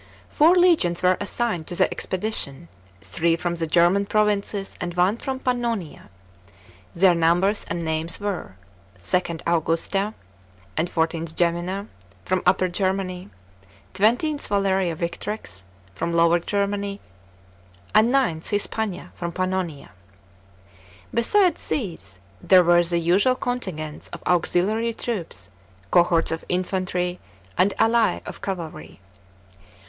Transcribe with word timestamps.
Four 0.29 0.55
legions 0.57 1.03
were 1.03 1.15
assigned 1.21 1.67
to 1.67 1.75
the 1.75 1.85
expedition, 1.91 2.69
three 3.03 3.37
Irom 3.37 3.59
the 3.59 3.67
German 3.67 4.07
provinces, 4.07 4.75
and 4.81 4.95
one 4.95 5.17
from 5.17 5.37
Pann«»rJa. 5.39 6.09
Their 6.95 7.13
numbers 7.13 7.65
and 7.69 7.85
names 7.85 8.19
were:— 8.19 8.55
II. 9.13 9.37
Augusta 9.45 10.15
and 10.75 10.91
XIV. 10.91 11.35
Gemina, 11.35 11.87
from 12.25 12.41
Upper 12.47 12.67
Germany; 12.67 13.29
XX. 13.93 14.47
Valeria 14.47 14.95
Victrix, 14.95 15.61
from 15.93 16.13
Lower 16.13 16.39
Germany; 16.39 16.99
and 17.93 18.07
IX. 18.09 18.39
Hispana, 18.49 19.11
from 19.13 19.31
Pannonia. 19.31 19.89
Besides 21.13 21.67
these, 21.67 22.17
there 22.41 22.63
were 22.63 22.83
the 22.83 22.97
usual 22.97 23.35
contingents 23.35 24.07
of 24.07 24.23
auxiliary 24.25 24.95
troops, 24.95 25.51
cohorts 25.91 26.31
of 26.31 26.43
infantry 26.49 27.19
and 27.55 27.75
alx 27.77 28.25
of 28.27 28.41
cavalry. 28.41 28.99